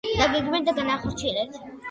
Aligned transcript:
დაგეგმეთ 0.19 0.65
და 0.69 0.75
განახორცილეთ 0.79 1.63